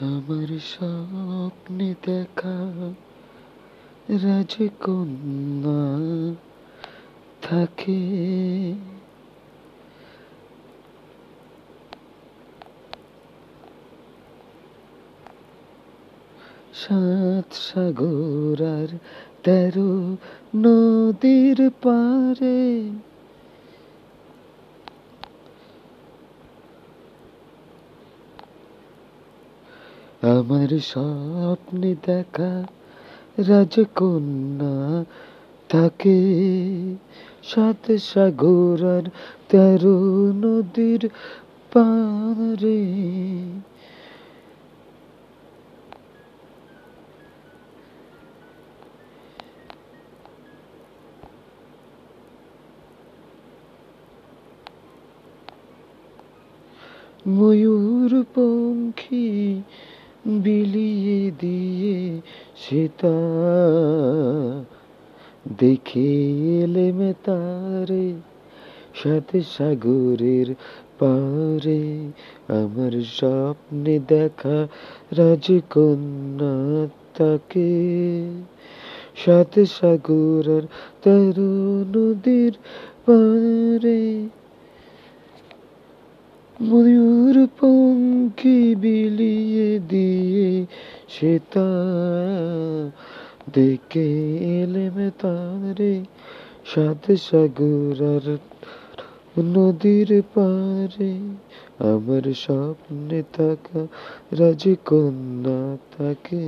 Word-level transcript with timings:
আমার 0.00 0.58
স্বপ্নে 0.58 1.94
দেখা 2.02 2.58
রাজকন্যা 4.08 5.84
থাকে। 7.42 8.02
সাত 16.74 17.48
সাগর 17.52 18.58
আর 18.78 18.90
তেরো 19.42 20.16
নদীর 20.56 21.70
পারে 21.82 22.90
আমার 30.32 30.70
স্বপ্নে 30.82 31.94
দেখা 32.06 32.52
রাজকন্যা 33.38 35.04
থাকে। 35.68 36.20
সাত 37.42 37.82
সাগর 38.00 38.80
আর 38.96 39.04
তেরো 39.48 39.98
নদীর 40.42 41.02
পারে 41.72 42.80
ময়ূর 57.28 58.12
পঙ্খী 58.34 59.28
বিলিয়ে 60.24 61.30
দিয়ে 61.40 62.20
সেতা 62.56 63.16
দেখে 65.58 66.10
এলেম 66.62 67.12
তারে 67.24 68.14
সাথে 68.94 69.42
সাগরের 69.42 70.54
পারে 70.98 71.82
আমার 72.48 72.92
স্বপ্নে 73.02 73.98
দেখা 74.08 74.68
রাজকন্যা 75.16 76.54
তাকে। 77.18 77.72
সাথে 79.16 79.66
সাগরের 79.66 80.64
তেরো 81.02 81.52
নদীর 81.94 82.52
পারে 83.06 84.00
ময়ূর 86.60 87.36
সেতা 91.14 91.68
দেখে 93.52 94.08
এলেমে 94.58 95.08
তারে 95.18 95.94
সাত 96.64 97.02
সাগর 97.18 97.98
আর 98.14 98.26
নদীর 99.54 100.10
পারে। 100.34 101.12
আমার 101.92 102.24
স্বপ্নে 102.34 103.20
থাকা 103.32 103.80
রাজকন্যা 104.32 105.60
থাকে 105.98 106.44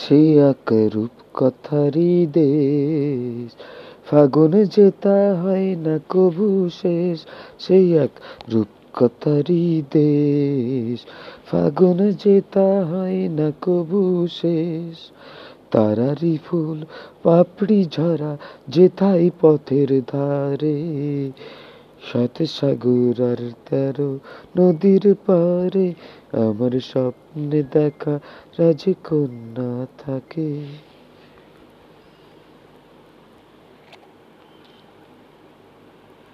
সে 0.00 0.36
এক 0.50 0.72
রূপ 0.94 1.10
কথারই 1.34 2.26
দেশ। 2.32 3.50
ফাগুন 4.10 4.64
যেতা 4.64 5.18
হয় 5.42 5.76
না 5.76 5.98
কবু 6.08 6.68
শেষ, 6.68 7.18
সেই 7.58 7.96
এক 7.96 8.10
রূপ 8.48 8.68
কথারই 8.92 9.82
দেশ। 9.90 10.98
ফাগুন 11.46 12.10
যেতা 12.24 12.68
হয় 12.84 13.28
না 13.28 13.52
কবু 13.62 14.26
শেষ 14.30 14.96
তারারি 15.70 16.38
ফুল 16.46 16.84
পাপড়ি 17.22 17.84
ঝরা 17.90 18.36
যেথাই 18.68 19.30
পথের 19.40 20.02
ধারে। 20.06 20.78
সাত 22.02 22.36
সাগর 22.50 23.16
আর 23.30 23.40
তেরো 23.66 24.10
নদীর 24.56 25.04
পারে 25.26 25.86
আমার 26.44 26.72
স্বপ্নে 26.90 27.60
দেখা 27.72 28.14
রাজকন্যা 28.58 29.70
থাকে। 29.98 30.48